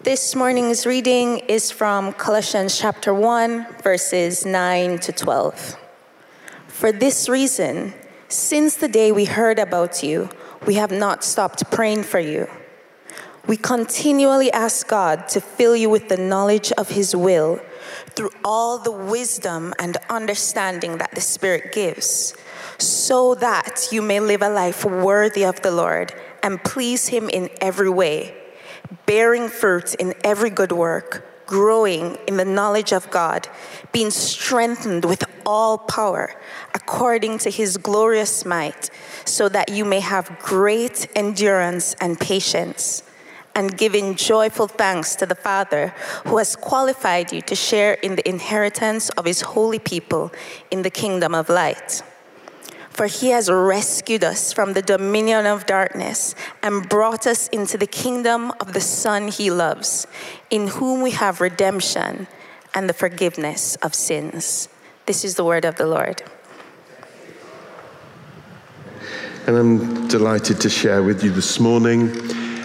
[0.00, 5.76] This morning's reading is from Colossians chapter 1, verses 9 to 12.
[6.68, 7.94] For this reason,
[8.28, 10.30] since the day we heard about you,
[10.64, 12.48] we have not stopped praying for you.
[13.48, 17.60] We continually ask God to fill you with the knowledge of His will
[18.10, 22.36] through all the wisdom and understanding that the Spirit gives,
[22.78, 27.50] so that you may live a life worthy of the Lord and please Him in
[27.60, 28.36] every way
[29.06, 33.48] bearing fruit in every good work, growing in the knowledge of God,
[33.92, 36.34] being strengthened with all power
[36.74, 38.90] according to his glorious might,
[39.24, 43.02] so that you may have great endurance and patience,
[43.54, 45.88] and giving joyful thanks to the Father
[46.26, 50.30] who has qualified you to share in the inheritance of his holy people
[50.70, 52.02] in the kingdom of light.
[52.98, 56.34] For he has rescued us from the dominion of darkness
[56.64, 60.08] and brought us into the kingdom of the Son he loves,
[60.50, 62.26] in whom we have redemption
[62.74, 64.68] and the forgiveness of sins.
[65.06, 66.24] This is the word of the Lord.
[69.46, 72.10] And I'm delighted to share with you this morning.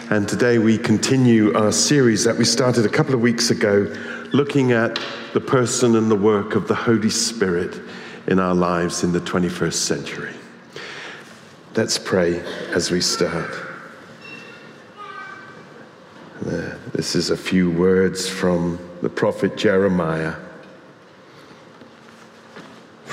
[0.10, 3.84] And today we continue our series that we started a couple of weeks ago,
[4.32, 5.00] looking at
[5.36, 7.80] the person and the work of the Holy Spirit
[8.28, 10.34] in our lives in the 21st century.
[11.76, 12.40] Let's pray
[12.72, 13.52] as we start.
[16.94, 20.36] This is a few words from the prophet Jeremiah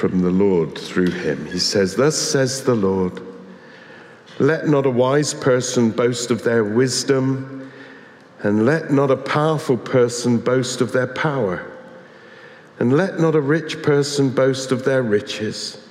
[0.01, 1.45] from the Lord through him.
[1.45, 3.21] He says, Thus says the Lord,
[4.39, 7.71] let not a wise person boast of their wisdom,
[8.43, 11.70] and let not a powerful person boast of their power.
[12.81, 15.87] And let not a rich person boast of their riches,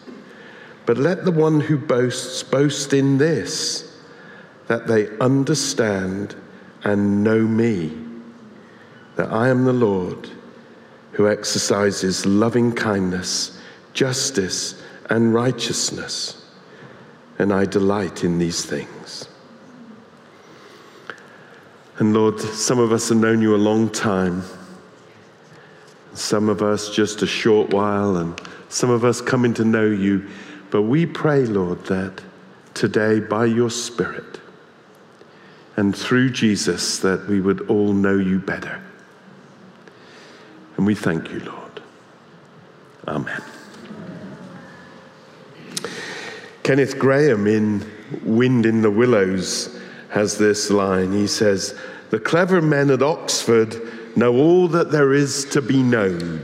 [0.87, 3.95] but let the one who boasts boast in this,
[4.67, 6.35] that they understand
[6.83, 7.95] and know me,
[9.15, 10.31] that I am the Lord
[11.11, 13.59] who exercises loving kindness,
[13.93, 16.43] justice, and righteousness,
[17.37, 19.27] and I delight in these things.
[21.97, 24.41] And Lord, some of us have known you a long time
[26.19, 30.27] some of us just a short while, and some of us coming to know you.
[30.71, 32.21] But we pray, Lord, that
[32.73, 34.39] today by your Spirit
[35.75, 38.81] and through Jesus, that we would all know you better.
[40.77, 41.81] And we thank you, Lord.
[43.07, 43.41] Amen.
[46.63, 47.91] Kenneth Grahame in
[48.23, 49.79] Wind in the Willows
[50.09, 51.11] has this line.
[51.11, 51.75] He says,
[52.11, 53.75] The clever men at Oxford
[54.15, 56.43] know all that there is to be known,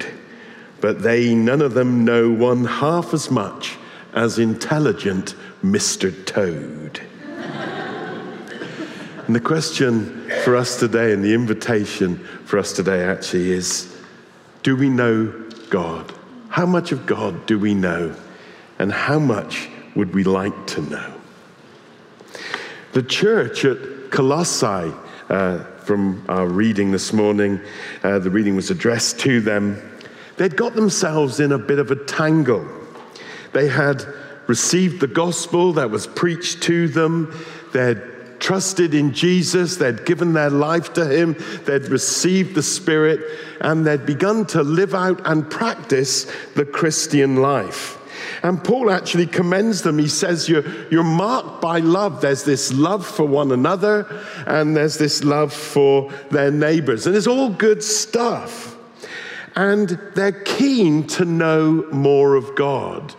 [0.82, 3.78] but they none of them know one half as much
[4.14, 6.26] as intelligent Mr.
[6.26, 7.02] Toad.
[9.28, 13.96] and the question for us today, and the invitation for us today actually is
[14.64, 15.32] do we know
[15.70, 16.12] God?
[16.50, 18.16] How much of God do we know?
[18.80, 21.14] And how much would we like to know?
[22.94, 23.78] The church at
[24.10, 24.94] Colossae
[25.30, 27.62] uh, from our reading this morning.
[28.04, 29.80] Uh, the reading was addressed to them.
[30.38, 32.68] They'd got themselves in a bit of a tangle.
[33.54, 34.04] They had
[34.48, 37.34] received the gospel that was preached to them.
[37.72, 38.02] They'd
[38.40, 41.36] trusted in Jesus, they'd given their life to Him,
[41.66, 43.22] they'd received the Spirit,
[43.62, 47.98] and they'd begun to live out and practice the Christian life.
[48.44, 49.98] And Paul actually commends them.
[49.98, 52.22] He says, you're, you're marked by love.
[52.22, 57.08] There's this love for one another, and there's this love for their neighbors.
[57.08, 58.78] And it's all good stuff.
[59.56, 63.16] And they're keen to know more of God.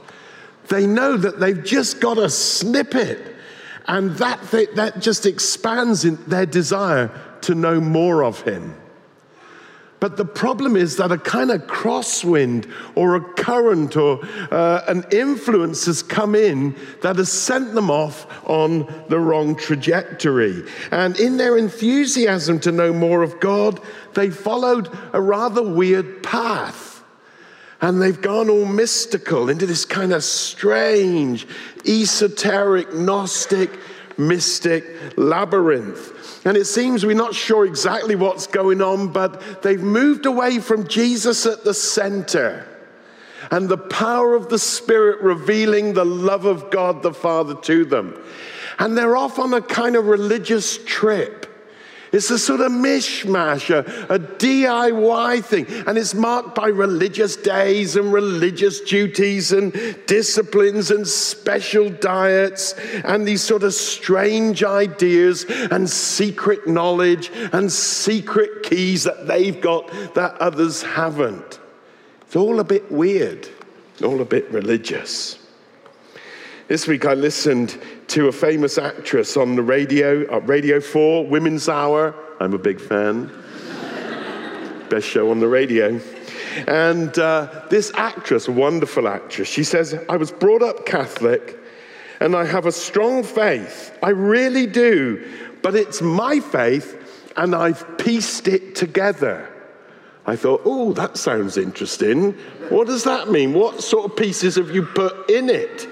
[0.69, 3.36] They know that they've just got a snippet,
[3.89, 4.41] and that,
[4.75, 7.11] that just expands in their desire
[7.43, 8.75] to know more of Him.
[9.99, 14.21] But the problem is that a kind of crosswind or a current or
[14.51, 20.65] uh, an influence has come in that has sent them off on the wrong trajectory.
[20.91, 23.81] And in their enthusiasm to know more of God,
[24.15, 26.86] they followed a rather weird path.
[27.81, 31.47] And they've gone all mystical into this kind of strange,
[31.87, 33.71] esoteric, Gnostic,
[34.17, 34.85] mystic
[35.17, 36.47] labyrinth.
[36.47, 40.89] And it seems we're not sure exactly what's going on, but they've moved away from
[40.89, 42.67] Jesus at the center
[43.51, 48.21] and the power of the Spirit revealing the love of God the Father to them.
[48.79, 51.47] And they're off on a kind of religious trip
[52.13, 53.81] It's a sort of mishmash, a,
[54.13, 55.67] a, DIY thing.
[55.87, 59.73] And it's marked by religious days and religious duties and
[60.07, 62.75] disciplines and special diets
[63.05, 69.91] and these sort of strange ideas and secret knowledge and secret keys that they've got
[70.15, 71.59] that others haven't.
[72.23, 73.49] It's all a bit weird,
[74.03, 75.39] all a bit religious.
[76.69, 81.69] This week I listened to a famous actress on the radio, uh, Radio 4, Women's
[81.69, 82.15] Hour.
[82.41, 83.31] I'm a big fan.
[84.91, 86.01] Best show on the radio.
[86.67, 91.59] And uh, this actress, wonderful actress, she says, I was brought up Catholic
[92.21, 93.97] and I have a strong faith.
[94.03, 95.27] I really do.
[95.63, 99.53] But it's my faith and I've pieced it together.
[100.25, 102.33] I thought, oh, that sounds interesting.
[102.69, 103.53] What does that mean?
[103.53, 105.89] What sort of pieces have you put in it?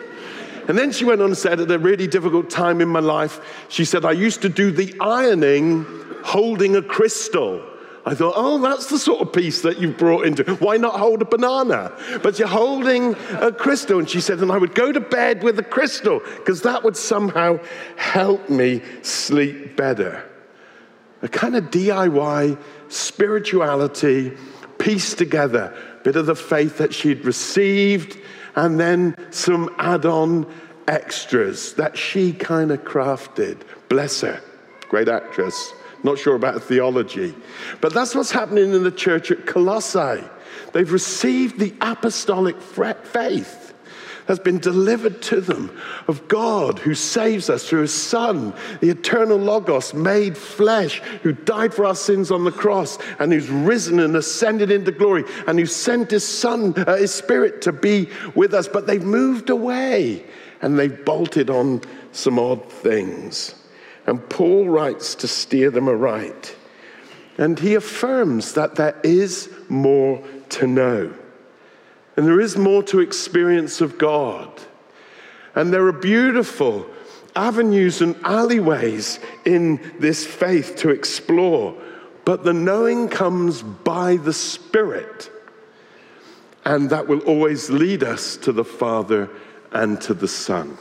[0.68, 3.66] And then she went on and said, at a really difficult time in my life,
[3.68, 5.86] she said, I used to do the ironing
[6.22, 7.62] holding a crystal.
[8.06, 10.44] I thought, oh, that's the sort of piece that you've brought into.
[10.56, 11.92] Why not hold a banana?
[12.22, 13.98] But you're holding a crystal.
[13.98, 16.96] And she said, and I would go to bed with a crystal because that would
[16.96, 17.60] somehow
[17.96, 20.30] help me sleep better.
[21.22, 22.58] A kind of DIY
[22.88, 24.36] spirituality
[24.78, 28.18] pieced together, bit of the faith that she'd received
[28.56, 30.46] and then some add on
[30.88, 33.62] extras that she kind of crafted.
[33.88, 34.40] Bless her.
[34.88, 35.72] Great actress.
[36.02, 37.34] Not sure about theology.
[37.80, 40.22] But that's what's happening in the church at Colossae.
[40.72, 43.73] They've received the apostolic faith
[44.26, 45.70] has been delivered to them
[46.08, 51.74] of God who saves us through his Son, the eternal Logos made flesh, who died
[51.74, 55.66] for our sins on the cross and who's risen and ascended into glory and who
[55.66, 58.68] sent his Son, uh, his Spirit to be with us.
[58.68, 60.24] But they've moved away
[60.62, 61.82] and they've bolted on
[62.12, 63.54] some odd things.
[64.06, 66.56] And Paul writes to steer them aright.
[67.36, 71.12] And he affirms that there is more to know.
[72.16, 74.50] And there is more to experience of God.
[75.54, 76.86] And there are beautiful
[77.36, 81.74] avenues and alleyways in this faith to explore.
[82.24, 85.30] But the knowing comes by the Spirit.
[86.64, 89.28] And that will always lead us to the Father
[89.72, 90.78] and to the Son.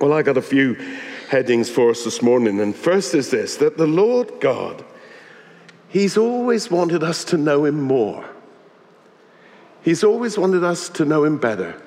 [0.00, 0.74] Well, I got a few
[1.28, 2.60] headings for us this morning.
[2.60, 4.84] And first is this that the Lord God,
[5.88, 8.24] He's always wanted us to know Him more.
[9.86, 11.80] He's always wanted us to know him better.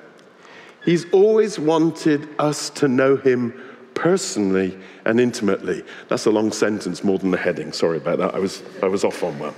[0.86, 3.52] He's always wanted us to know him
[3.92, 5.84] personally and intimately.
[6.08, 7.74] That's a long sentence, more than the heading.
[7.74, 8.34] Sorry about that.
[8.34, 9.54] I was, I was off on one.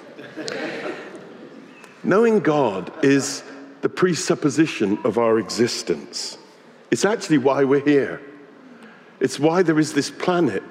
[2.02, 3.44] Knowing God is
[3.80, 6.36] the presupposition of our existence.
[6.90, 8.20] It's actually why we're here.
[9.20, 10.64] It's why there is this planet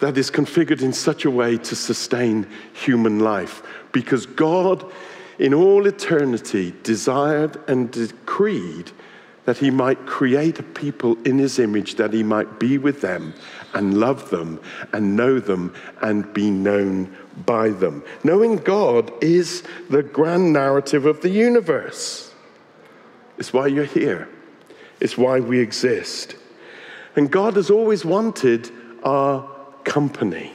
[0.00, 3.62] that is configured in such a way to sustain human life.
[3.92, 4.84] Because God
[5.38, 8.90] in all eternity desired and decreed
[9.44, 13.34] that he might create a people in his image, that he might be with them
[13.74, 14.60] and love them
[14.92, 17.14] and know them and be known
[17.44, 18.04] by them.
[18.22, 22.32] Knowing God is the grand narrative of the universe.
[23.38, 24.28] It's why you're here,
[25.00, 26.36] it's why we exist.
[27.16, 28.70] And God has always wanted
[29.02, 29.50] our
[29.84, 30.52] company.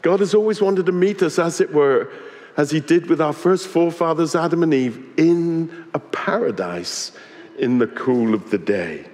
[0.00, 2.10] God has always wanted to meet us, as it were,
[2.58, 7.12] as he did with our first forefathers, Adam and Eve, in a paradise
[7.56, 9.06] in the cool of the day.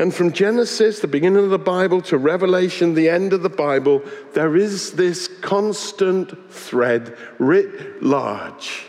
[0.00, 4.02] And from Genesis, the beginning of the Bible, to Revelation, the end of the Bible,
[4.32, 8.86] there is this constant thread writ large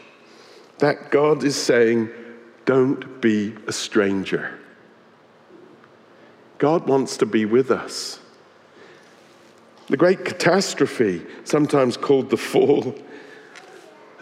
[0.79, 2.09] that God is saying,
[2.65, 4.59] Don't be a stranger.
[6.57, 8.19] God wants to be with us.
[9.89, 12.95] The great catastrophe, sometimes called the fall,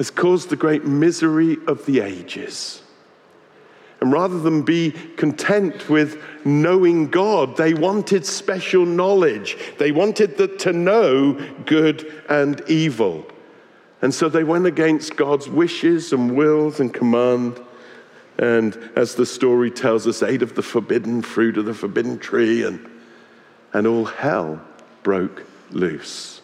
[0.01, 2.81] has caused the great misery of the ages.
[3.99, 9.59] And rather than be content with knowing God, they wanted special knowledge.
[9.77, 11.33] They wanted the, to know
[11.67, 13.27] good and evil.
[14.01, 17.61] And so they went against God's wishes and wills and command.
[18.39, 22.63] And as the story tells us, ate of the forbidden fruit of the forbidden tree,
[22.63, 22.89] and,
[23.71, 24.65] and all hell
[25.03, 26.40] broke loose.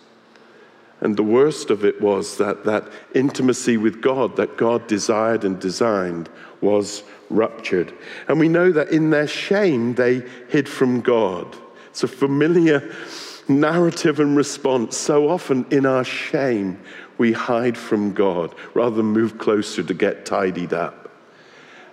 [1.01, 5.59] And the worst of it was that that intimacy with God that God desired and
[5.59, 6.29] designed
[6.61, 7.93] was ruptured.
[8.27, 11.55] And we know that in their shame, they hid from God.
[11.89, 12.91] It's a familiar
[13.47, 14.97] narrative and response.
[14.97, 16.81] So often in our shame,
[17.17, 21.11] we hide from God rather than move closer to get tidied up.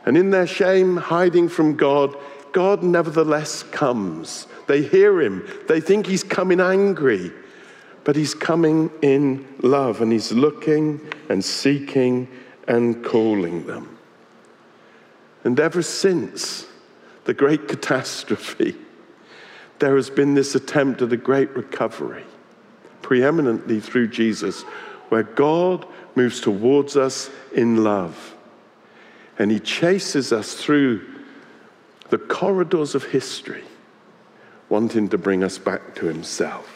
[0.06, 2.16] And in their shame, hiding from God,
[2.52, 4.46] God nevertheless comes.
[4.66, 7.32] They hear him, they think he's coming angry.
[8.04, 12.28] But he's coming in love and he's looking and seeking
[12.68, 13.98] and calling them.
[15.42, 16.66] And ever since
[17.24, 18.76] the great catastrophe,
[19.78, 22.24] there has been this attempt at a great recovery,
[23.02, 24.62] preeminently through Jesus,
[25.08, 28.36] where God moves towards us in love.
[29.38, 31.04] And he chases us through
[32.10, 33.64] the corridors of history,
[34.68, 36.73] wanting to bring us back to himself.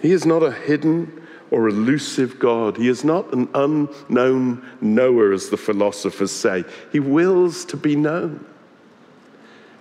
[0.00, 2.76] He is not a hidden or elusive God.
[2.76, 6.64] He is not an unknown knower, as the philosophers say.
[6.92, 8.44] He wills to be known.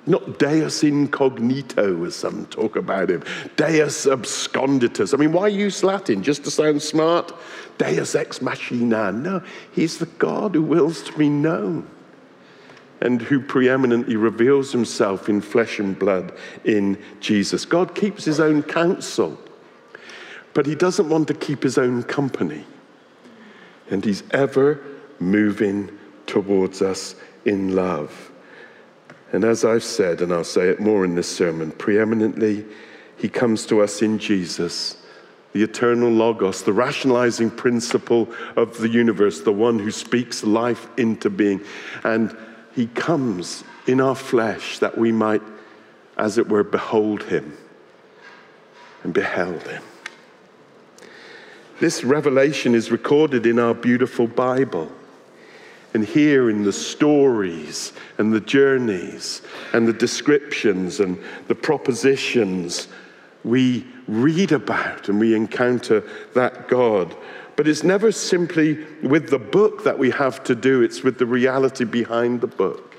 [0.08, 3.24] Not deus incognito, as some talk about him.
[3.56, 5.14] Deus absconditus.
[5.14, 6.22] I mean, why use Latin?
[6.22, 7.34] Just to sound smart?
[7.80, 9.12] Deus ex machina.
[9.12, 9.42] No,
[9.72, 11.88] he's the God who wills to be known
[13.02, 16.32] and who preeminently reveals himself in flesh and blood
[16.64, 17.66] in Jesus.
[17.66, 19.38] God keeps his own counsel,
[20.56, 22.64] but he doesn't want to keep his own company.
[23.92, 24.82] And he's ever
[25.20, 25.92] moving
[26.28, 28.32] towards us in love.
[29.34, 32.66] And as I've said, and I'll say it more in this sermon, preeminently,
[33.18, 34.96] he comes to us in Jesus,
[35.52, 41.30] the eternal Logos, the rationalizing principle of the universe, the one who speaks life into
[41.30, 41.60] being.
[42.06, 42.36] And
[42.74, 45.42] he comes in our flesh that we might,
[46.18, 47.58] as it were, behold him
[49.04, 49.84] and beheld him.
[51.80, 54.92] This revelation is recorded in our beautiful Bible.
[55.94, 59.42] And here in the stories and the journeys
[59.74, 62.88] and the descriptions and the propositions,
[63.44, 66.04] we read about and we encounter
[66.34, 67.16] that God.
[67.56, 71.26] But it's never simply with the book that we have to do, it's with the
[71.26, 72.96] reality behind the book.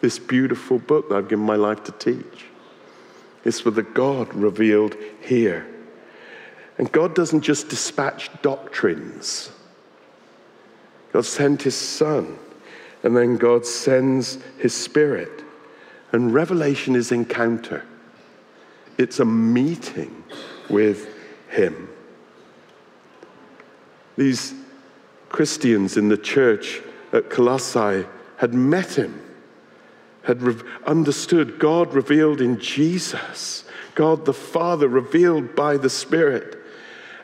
[0.00, 2.44] This beautiful book that I've given my life to teach.
[3.44, 5.66] It's with the God revealed here.
[6.78, 9.50] And God doesn't just dispatch doctrines.
[11.12, 12.38] God sent his son,
[13.02, 15.42] and then God sends his spirit.
[16.12, 17.84] And revelation is encounter,
[18.96, 20.24] it's a meeting
[20.70, 21.08] with
[21.50, 21.88] him.
[24.16, 24.54] These
[25.28, 26.80] Christians in the church
[27.12, 28.06] at Colossae
[28.36, 29.20] had met him,
[30.22, 36.57] had re- understood God revealed in Jesus, God the Father revealed by the Spirit.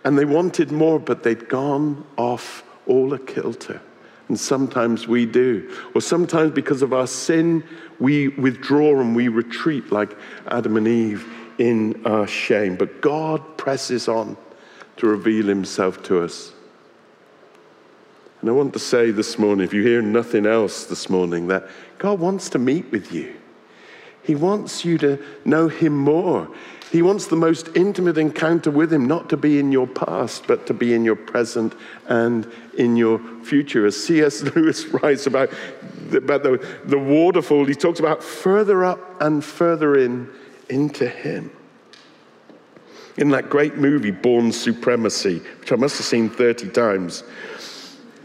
[0.05, 3.81] And they wanted more, but they'd gone off all a kilter.
[4.29, 5.75] And sometimes we do.
[5.95, 7.65] Or sometimes because of our sin,
[7.99, 10.17] we withdraw and we retreat like
[10.49, 11.27] Adam and Eve
[11.59, 12.77] in our shame.
[12.77, 14.37] But God presses on
[14.97, 16.53] to reveal himself to us.
[18.41, 21.67] And I want to say this morning, if you hear nothing else this morning, that
[21.99, 23.35] God wants to meet with you.
[24.25, 26.49] He wants you to know him more.
[26.95, 30.65] He wants the most intimate encounter with Him, not to be in your past, but
[30.69, 31.75] to be in your present
[32.07, 33.85] and in your future.
[33.85, 34.43] As C.S.
[34.55, 35.51] Lewis writes about,
[36.13, 40.31] about the, the waterfall, he talks about further up and further in
[40.69, 41.51] into Him.
[43.17, 47.25] In that great movie, Bourne Supremacy, which I must have seen 30 times,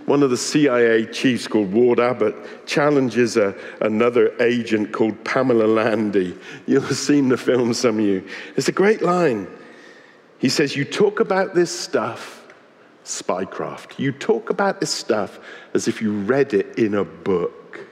[0.10, 6.36] one of the CIA chiefs called Ward Abbott challenges a, another agent called Pamela Landy.
[6.66, 8.28] You'll have seen the film, some of you.
[8.56, 9.48] It's a great line.
[10.40, 12.44] He says, You talk about this stuff,
[13.06, 14.00] spycraft.
[14.00, 15.40] You talk about this stuff
[15.76, 17.88] as if you read it in a book.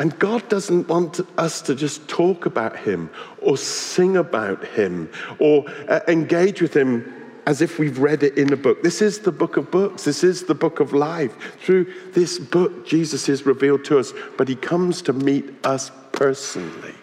[0.00, 3.10] And God doesn't want us to just talk about Him
[3.40, 7.17] or sing about Him or uh, engage with Him
[7.48, 8.82] as if we've read it in a book.
[8.82, 10.04] This is the book of books.
[10.04, 11.56] This is the book of life.
[11.62, 16.94] Through this book, Jesus is revealed to us, but he comes to meet us personally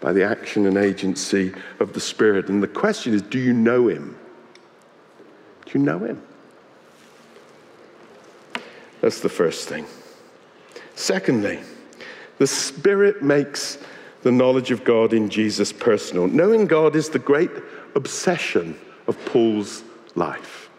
[0.00, 2.48] by the action and agency of the Spirit.
[2.48, 4.16] And the question is do you know him?
[5.66, 6.22] Do you know him?
[9.02, 9.84] That's the first thing.
[10.94, 11.60] Secondly,
[12.38, 13.76] the Spirit makes
[14.22, 16.26] the knowledge of God in Jesus personal.
[16.26, 17.50] Knowing God is the great
[17.94, 19.82] obsession of Paul's
[20.14, 20.70] life.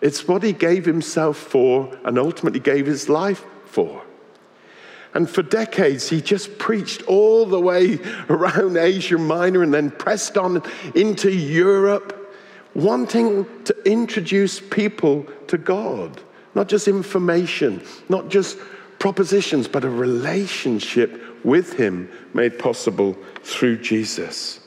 [0.00, 4.02] It's what he gave himself for and ultimately gave his life for.
[5.14, 10.36] And for decades, he just preached all the way around Asia Minor and then pressed
[10.36, 10.62] on
[10.94, 12.34] into Europe,
[12.74, 16.20] wanting to introduce people to God.
[16.54, 18.58] Not just information, not just
[18.98, 24.60] propositions, but a relationship with him made possible through Jesus.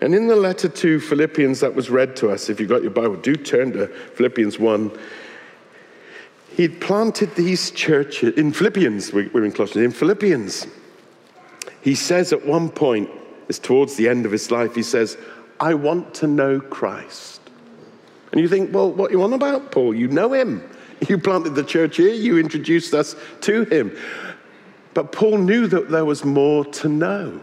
[0.00, 2.90] And in the letter to Philippians that was read to us, if you've got your
[2.90, 4.90] Bible, do turn to Philippians 1.
[6.56, 10.66] He'd planted these churches, in Philippians, we're in Colossians, in Philippians,
[11.82, 13.10] he says at one point,
[13.48, 15.16] it's towards the end of his life, he says,
[15.58, 17.40] I want to know Christ.
[18.32, 19.94] And you think, well, what are you on about, Paul?
[19.94, 20.68] You know him.
[21.08, 23.96] You planted the church here, you introduced us to him.
[24.92, 27.40] But Paul knew that there was more to know.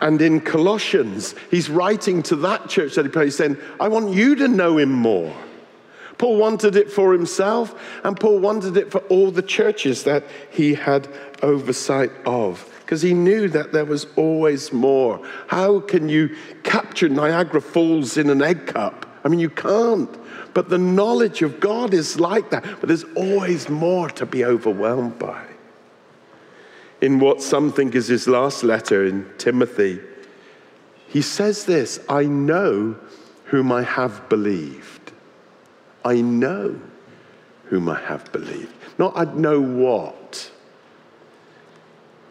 [0.00, 4.34] And in Colossians, he's writing to that church that he planted, saying, I want you
[4.36, 5.34] to know him more.
[6.18, 10.74] Paul wanted it for himself, and Paul wanted it for all the churches that he
[10.74, 11.08] had
[11.42, 15.20] oversight of because he knew that there was always more.
[15.48, 19.06] How can you capture Niagara Falls in an egg cup?
[19.24, 20.16] I mean, you can't.
[20.54, 22.62] But the knowledge of God is like that.
[22.62, 25.44] But there's always more to be overwhelmed by.
[27.06, 30.00] In what some think is his last letter in Timothy,
[31.06, 32.96] he says this I know
[33.44, 35.12] whom I have believed.
[36.04, 36.80] I know
[37.66, 38.74] whom I have believed.
[38.98, 40.50] Not I know what.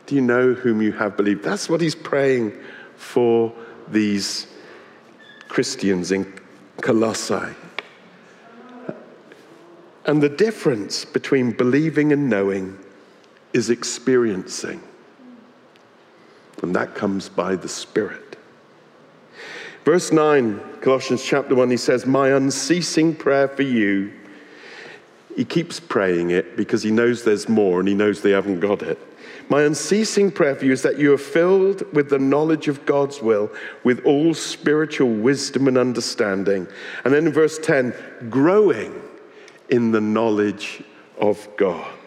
[0.07, 1.41] Do you know whom you have believed?
[1.41, 2.51] That's what he's praying
[2.97, 3.53] for
[3.87, 4.45] these
[5.47, 6.33] Christians in
[6.81, 7.55] Colossae.
[10.05, 12.77] And the difference between believing and knowing
[13.55, 14.83] is experiencing.
[16.61, 18.37] And that comes by the Spirit.
[19.85, 24.11] Verse 9, Colossians chapter 1, he says, My unceasing prayer for you.
[25.37, 28.81] He keeps praying it because he knows there's more and he knows they haven't got
[28.81, 28.99] it.
[29.47, 33.21] My unceasing prayer for you is that you are filled with the knowledge of God's
[33.21, 33.49] will,
[33.85, 36.67] with all spiritual wisdom and understanding.
[37.05, 37.93] And then in verse 10,
[38.29, 39.01] growing
[39.69, 40.83] in the knowledge
[41.17, 42.04] of God.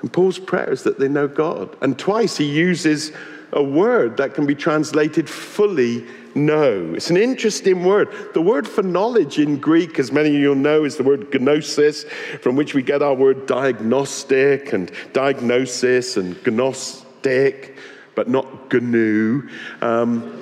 [0.00, 1.76] And Paul's prayer is that they know God.
[1.82, 3.12] And twice he uses
[3.52, 6.94] a word that can be translated fully know.
[6.94, 8.08] It's an interesting word.
[8.34, 12.04] The word for knowledge in Greek, as many of you know, is the word gnosis,
[12.42, 17.76] from which we get our word diagnostic and diagnosis and gnostic,
[18.14, 19.48] but not gnu.
[19.80, 20.34] Um,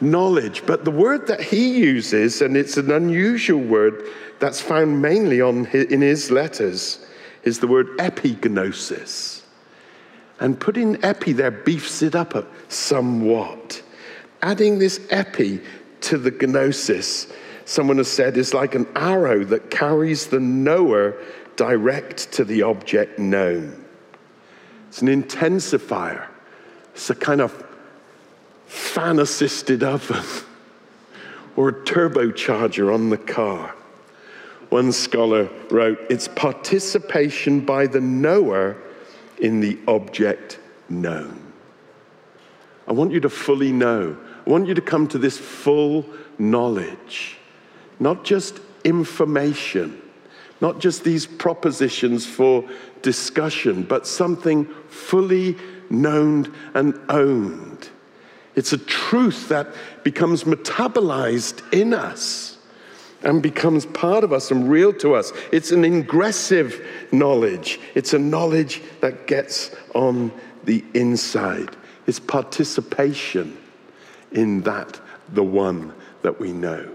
[0.00, 0.64] knowledge.
[0.66, 4.06] But the word that he uses, and it's an unusual word
[4.40, 7.03] that's found mainly on his, in his letters,
[7.44, 9.42] is the word epignosis.
[10.40, 12.34] And putting epi there beefs it up
[12.68, 13.82] somewhat.
[14.42, 15.60] Adding this epi
[16.02, 17.32] to the gnosis,
[17.64, 21.16] someone has said, is like an arrow that carries the knower
[21.56, 23.84] direct to the object known.
[24.88, 26.26] It's an intensifier.
[26.92, 27.64] It's a kind of
[28.66, 30.24] fan assisted oven
[31.56, 33.74] or a turbocharger on the car.
[34.74, 38.76] One scholar wrote, It's participation by the knower
[39.38, 40.58] in the object
[40.88, 41.52] known.
[42.88, 44.16] I want you to fully know.
[44.44, 46.04] I want you to come to this full
[46.40, 47.38] knowledge,
[48.00, 50.02] not just information,
[50.60, 52.68] not just these propositions for
[53.00, 55.56] discussion, but something fully
[55.88, 57.90] known and owned.
[58.56, 59.68] It's a truth that
[60.02, 62.53] becomes metabolized in us
[63.24, 65.32] and becomes part of us and real to us.
[65.50, 70.32] It's an ingressive knowledge, it's a knowledge that gets on
[70.64, 71.76] the inside.
[72.06, 73.56] It's participation
[74.32, 76.90] in that, the one that we know.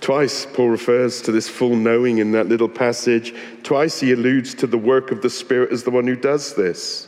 [0.00, 3.34] Twice, Paul refers to this full knowing in that little passage.
[3.62, 7.07] Twice, he alludes to the work of the Spirit as the one who does this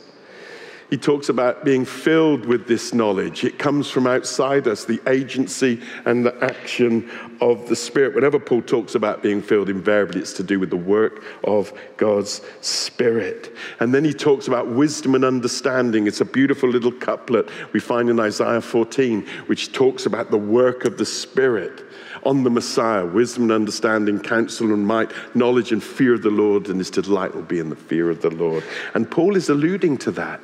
[0.91, 3.45] he talks about being filled with this knowledge.
[3.45, 8.13] It comes from outside us, the agency and the action of the Spirit.
[8.13, 12.41] Whenever Paul talks about being filled, invariably it's to do with the work of God's
[12.59, 13.55] Spirit.
[13.79, 16.07] And then he talks about wisdom and understanding.
[16.07, 20.83] It's a beautiful little couplet we find in Isaiah 14, which talks about the work
[20.83, 21.85] of the Spirit
[22.23, 26.67] on the Messiah wisdom and understanding, counsel and might, knowledge and fear of the Lord,
[26.67, 28.65] and his delight will be in the fear of the Lord.
[28.93, 30.41] And Paul is alluding to that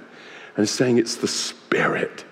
[0.57, 2.25] and saying it's the Spirit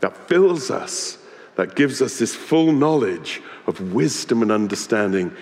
[0.00, 1.18] that fills us,
[1.56, 5.34] that gives us this full knowledge of wisdom and understanding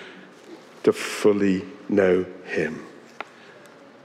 [0.83, 2.83] to fully know Him.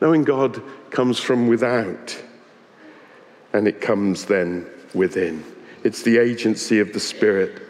[0.01, 0.61] Knowing God
[0.91, 2.21] comes from without,
[3.53, 5.45] and it comes then within.
[5.85, 7.62] It's the agency of the Spirit.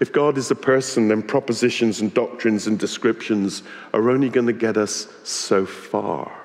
[0.00, 4.52] If God is a person, then propositions and doctrines and descriptions are only going to
[4.52, 6.43] get us so far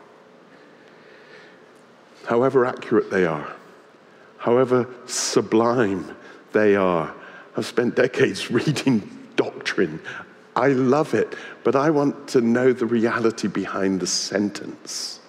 [2.29, 3.55] however accurate they are,
[4.37, 6.15] however sublime
[6.51, 7.11] they are.
[7.57, 9.01] I've spent decades reading
[9.35, 9.99] doctrine.
[10.55, 15.19] I love it, but I want to know the reality behind the sentence,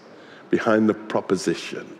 [0.50, 1.98] behind the proposition.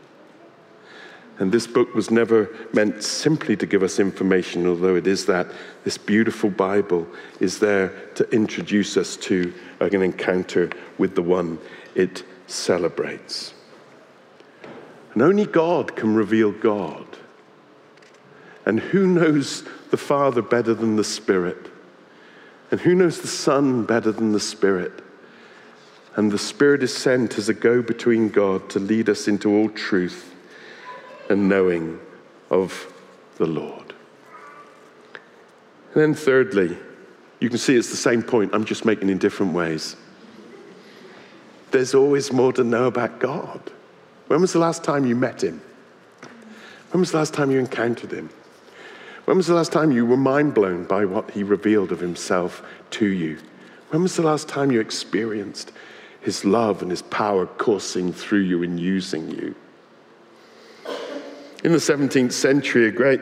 [1.39, 5.47] And this book was never meant simply to give us information, although it is that.
[5.83, 7.07] This beautiful Bible
[7.41, 11.59] is there to introduce us to an encounter with the one
[11.95, 13.55] it celebrates.
[15.12, 17.07] And only God can reveal God.
[18.64, 21.70] And who knows the Father better than the Spirit?
[22.70, 24.92] And who knows the Son better than the Spirit?
[26.16, 29.68] And the Spirit is sent as a go between God to lead us into all
[29.68, 30.35] truth
[31.29, 31.99] and knowing
[32.51, 32.92] of
[33.37, 33.94] the Lord.
[35.94, 36.77] And then, thirdly,
[37.40, 39.96] you can see it's the same point, I'm just making in different ways.
[41.70, 43.73] There's always more to know about God.
[44.31, 45.61] When was the last time you met Him?
[46.93, 48.31] When was the last time you encountered Him?
[49.25, 52.64] When was the last time you were mind blown by what He revealed of Himself
[52.90, 53.38] to you?
[53.88, 55.73] When was the last time you experienced
[56.21, 59.57] His love and His power coursing through you and using you?
[61.64, 63.21] In the 17th century, a great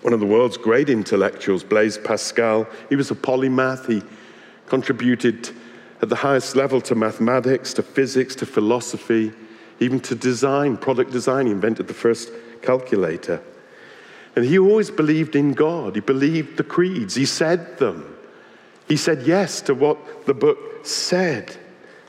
[0.00, 3.86] one of the world's great intellectuals, Blaise Pascal, he was a polymath.
[3.86, 4.02] He
[4.66, 5.50] contributed
[6.02, 9.32] at the highest level to mathematics, to physics, to philosophy,
[9.80, 11.46] even to design, product design.
[11.46, 12.30] He invented the first
[12.62, 13.42] calculator.
[14.36, 15.96] And he always believed in God.
[15.96, 17.14] He believed the creeds.
[17.14, 18.16] He said them.
[18.86, 21.56] He said yes to what the book said.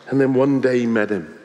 [0.07, 1.40] And then one day he met him.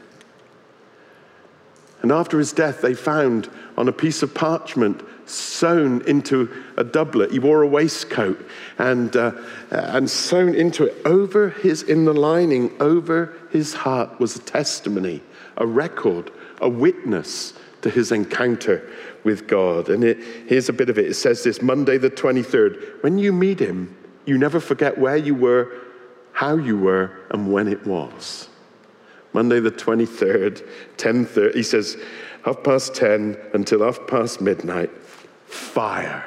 [2.07, 7.33] And after his death, they found on a piece of parchment sewn into a doublet.
[7.33, 9.33] He wore a waistcoat and, uh,
[9.73, 15.21] and sewn into it over his, in the lining, over his heart was a testimony,
[15.57, 18.89] a record, a witness to his encounter
[19.25, 19.89] with God.
[19.89, 21.07] And it, here's a bit of it.
[21.07, 23.03] It says this Monday the 23rd.
[23.03, 25.73] When you meet him, you never forget where you were,
[26.31, 28.49] how you were, and when it was.
[29.37, 31.55] Monday the 23rd, 10:30.
[31.55, 31.99] He says,
[32.47, 34.91] half past 10 until half past midnight,
[35.45, 36.25] fire.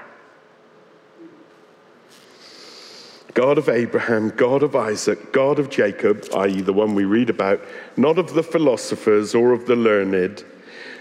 [3.34, 7.60] God of Abraham, God of Isaac, God of Jacob, i.e., the one we read about,
[7.98, 10.46] not of the philosophers or of the learned,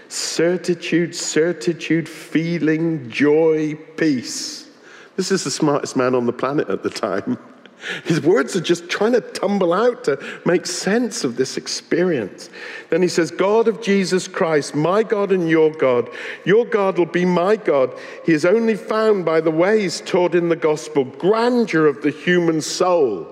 [0.07, 4.67] certitude, certitude, feeling, joy, peace.
[5.15, 7.37] This is the smartest man on the planet at the time.
[8.03, 12.49] His words are just trying to tumble out to make sense of this experience.
[12.89, 16.09] Then he says, God of Jesus Christ, my God and your God,
[16.45, 17.93] your God will be my God.
[18.25, 22.61] He is only found by the ways taught in the gospel, grandeur of the human
[22.61, 23.27] soul,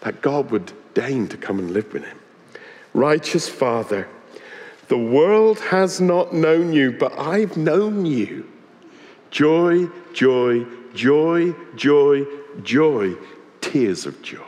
[0.00, 2.18] that God would deign to come and live with him.
[2.92, 4.06] Righteous Father,
[4.88, 8.46] the world has not known you, but I've known you.
[9.30, 12.26] Joy, joy, joy, joy,
[12.62, 13.16] joy
[13.62, 14.38] tears of joy.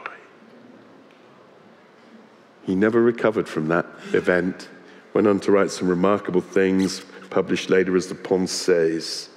[2.64, 4.68] He never recovered from that event,
[5.14, 7.00] went on to write some remarkable things,
[7.31, 9.29] published later as the Pensées.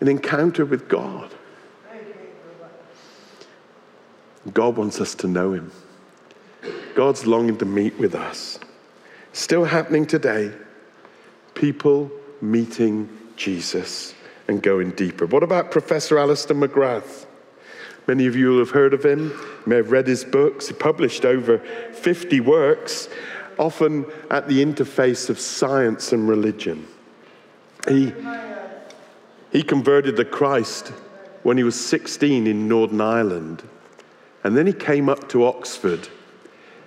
[0.00, 1.34] An encounter with God.
[4.52, 5.72] God wants us to know Him.
[6.94, 8.58] God's longing to meet with us.
[9.32, 10.52] Still happening today.
[11.54, 14.14] People meeting Jesus
[14.48, 15.26] and going deeper.
[15.26, 17.26] What about Professor Alister McGrath?
[18.08, 20.68] Many of you will have heard of him, may have read his books.
[20.68, 23.10] He published over 50 works,
[23.58, 26.88] often at the interface of science and religion.
[27.86, 28.14] He,
[29.52, 30.88] he converted to Christ
[31.42, 33.62] when he was 16 in Northern Ireland.
[34.42, 36.08] And then he came up to Oxford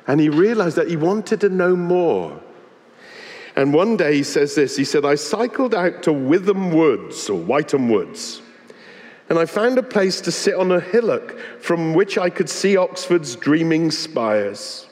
[0.07, 2.41] and he realized that he wanted to know more.
[3.55, 7.39] And one day he says this he said, I cycled out to Witham Woods or
[7.39, 8.40] Wytham Woods
[9.31, 12.75] and I found a place to sit on a hillock from which I could see
[12.75, 14.87] Oxford's dreaming spires.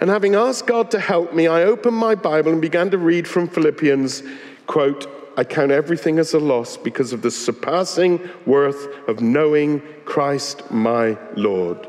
[0.00, 3.28] And having asked God to help me, I opened my Bible and began to read
[3.28, 4.22] from Philippians,
[4.66, 10.70] quote, I count everything as a loss because of the surpassing worth of knowing Christ
[10.70, 11.86] my Lord.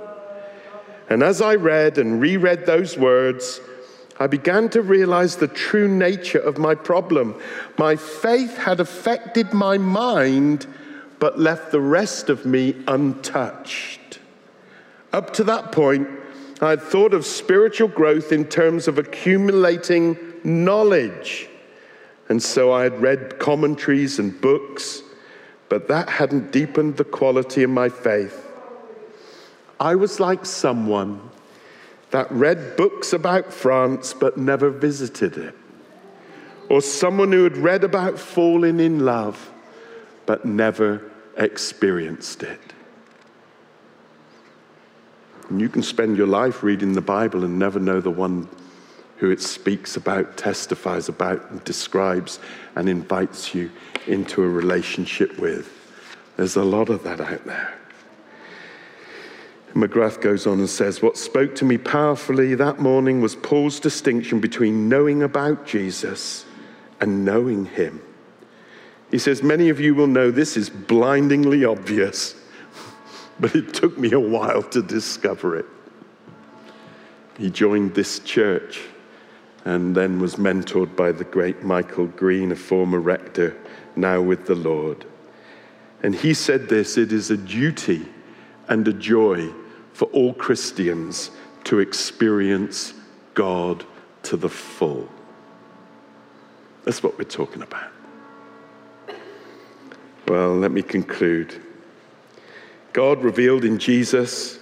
[1.10, 3.62] And as I read and reread those words,
[4.20, 7.40] I began to realize the true nature of my problem.
[7.78, 10.68] My faith had affected my mind
[11.19, 14.19] but left the rest of me untouched.
[15.13, 16.08] Up to that point,
[16.62, 21.47] I had thought of spiritual growth in terms of accumulating knowledge.
[22.30, 25.01] And so I had read commentaries and books,
[25.69, 28.43] but that hadn't deepened the quality of my faith.
[29.80, 31.21] I was like someone
[32.12, 35.56] that read books about France but never visited it,
[36.69, 39.51] or someone who had read about falling in love
[40.28, 41.02] but never
[41.38, 42.60] experienced it.
[45.50, 48.48] And you can spend your life reading the Bible and never know the one
[49.18, 52.40] who it speaks about, testifies about, and describes
[52.76, 53.72] and invites you
[54.06, 55.74] into a relationship with.
[56.36, 57.74] There's a lot of that out there.
[59.74, 64.40] McGrath goes on and says, What spoke to me powerfully that morning was Paul's distinction
[64.40, 66.46] between knowing about Jesus
[67.00, 68.02] and knowing Him.
[69.12, 72.36] He says, Many of you will know this is blindingly obvious,
[73.39, 75.65] but it took me a while to discover it.
[77.38, 78.82] He joined this church
[79.63, 83.56] and then was mentored by the great Michael Green, a former rector,
[83.96, 85.06] now with the Lord.
[86.04, 88.08] And he said this it is a duty
[88.67, 89.52] and a joy
[89.93, 91.32] for all Christians
[91.65, 92.93] to experience
[93.34, 93.86] God
[94.24, 95.10] to the full.
[96.86, 97.97] That's what we're talking about.
[100.28, 101.62] Well, let me conclude.
[102.92, 104.60] God revealed in Jesus,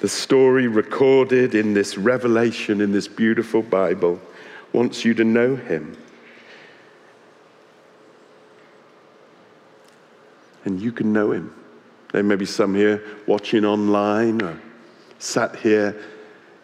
[0.00, 4.20] the story recorded in this revelation, in this beautiful Bible,
[4.72, 5.96] wants you to know Him.
[10.64, 11.54] And you can know Him.
[12.12, 14.60] There may be some here watching online or
[15.18, 15.96] sat here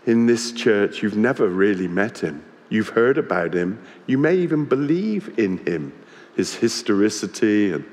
[0.07, 1.03] in this church.
[1.03, 2.45] You've never really met Him.
[2.71, 3.81] You've heard about Him.
[4.07, 5.93] You may even believe in Him,
[6.37, 7.85] His historicity and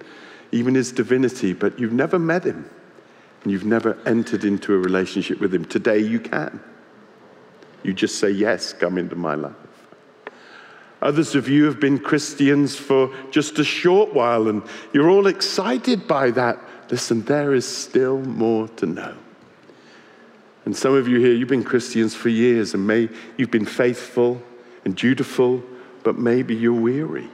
[0.51, 2.69] even his divinity, but you've never met him
[3.43, 5.65] and you've never entered into a relationship with him.
[5.65, 6.62] Today you can.
[7.84, 9.56] You just say, Yes, come into my life.
[11.01, 16.08] Others of you have been Christians for just a short while and you're all excited
[16.08, 16.58] by that.
[16.89, 19.17] Listen, there is still more to know.
[20.65, 24.41] And some of you here, you've been Christians for years and may, you've been faithful
[24.86, 25.62] and dutiful,
[26.03, 27.29] but maybe you're weary.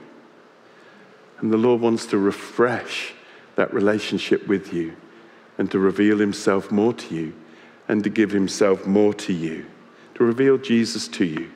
[1.40, 3.14] And the Lord wants to refresh
[3.56, 4.96] that relationship with you
[5.58, 7.34] and to reveal himself more to you
[7.88, 9.66] and to give himself more to you,
[10.14, 11.50] to reveal Jesus to you,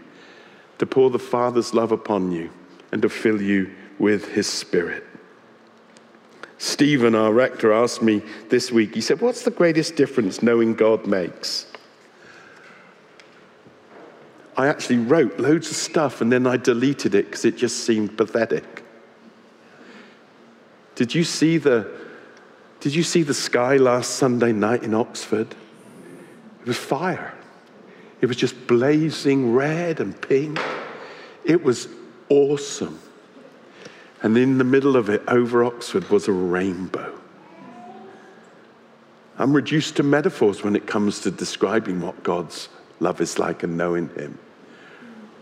[0.79, 2.51] to pour the Father's love upon you
[2.93, 5.05] and to fill you with his Spirit.
[6.59, 11.07] Stephen, our rector, asked me this week, he said, What's the greatest difference knowing God
[11.07, 11.67] makes?
[14.57, 18.17] I actually wrote loads of stuff and then I deleted it because it just seemed
[18.17, 18.84] pathetic.
[20.95, 21.91] Did you see the,
[22.81, 25.55] did you see the sky last Sunday night in Oxford?
[26.61, 27.35] It was fire.
[28.21, 30.59] It was just blazing red and pink.
[31.45, 31.89] It was
[32.29, 33.01] awesome.
[34.23, 37.19] And in the middle of it, over Oxford, was a rainbow.
[39.37, 42.69] I'm reduced to metaphors when it comes to describing what God's
[43.01, 44.39] love is like and knowing Him.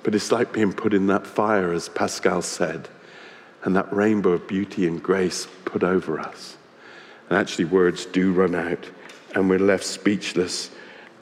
[0.03, 2.89] But it's like being put in that fire, as Pascal said
[3.65, 6.57] and that rainbow of beauty and grace put over us.
[7.29, 8.91] And actually, words do run out,
[9.35, 10.71] and we're left speechless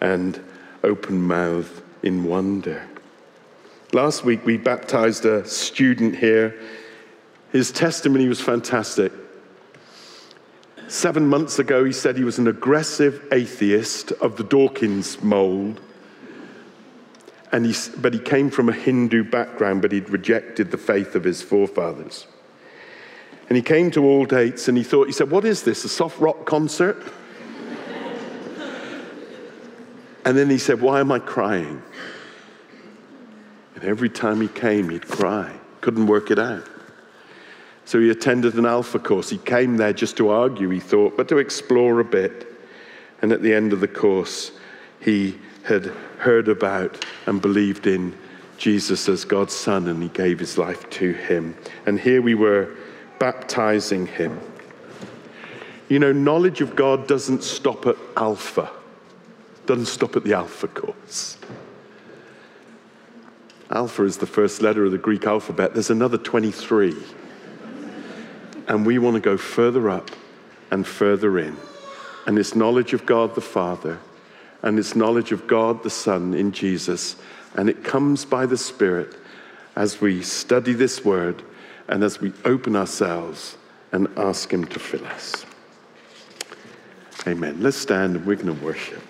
[0.00, 0.42] and
[0.82, 2.86] open mouthed in wonder.
[3.92, 6.58] Last week, we baptized a student here.
[7.52, 9.12] His testimony was fantastic.
[10.88, 15.80] Seven months ago, he said he was an aggressive atheist of the Dawkins mold.
[17.52, 21.24] And he, but he came from a Hindu background, but he'd rejected the faith of
[21.24, 22.26] his forefathers.
[23.48, 26.20] And he came to Aldates and he thought, he said, What is this, a soft
[26.20, 26.96] rock concert?
[30.24, 31.82] and then he said, Why am I crying?
[33.74, 35.52] And every time he came, he'd cry.
[35.80, 36.68] Couldn't work it out.
[37.84, 39.30] So he attended an alpha course.
[39.30, 42.46] He came there just to argue, he thought, but to explore a bit.
[43.20, 44.52] And at the end of the course,
[45.00, 45.86] he had
[46.18, 48.16] heard about and believed in
[48.56, 51.56] Jesus as God's Son, and he gave his life to him.
[51.86, 52.74] And here we were
[53.18, 54.38] baptizing him.
[55.88, 58.70] You know, knowledge of God doesn't stop at Alpha,
[59.66, 61.38] doesn't stop at the Alpha course.
[63.70, 65.74] Alpha is the first letter of the Greek alphabet.
[65.74, 66.94] There's another 23.
[68.66, 70.10] And we want to go further up
[70.70, 71.56] and further in.
[72.26, 73.98] And it's knowledge of God the Father,
[74.62, 77.16] and it's knowledge of God the Son in Jesus.
[77.56, 79.16] And it comes by the Spirit
[79.76, 81.42] as we study this word
[81.88, 83.56] and as we open ourselves
[83.92, 85.44] and ask Him to fill us.
[87.26, 87.60] Amen.
[87.60, 89.02] Let's stand and we're going to worship.